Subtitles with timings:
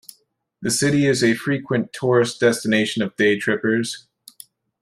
[0.63, 4.07] The city is a frequent tourist destination of day trippers.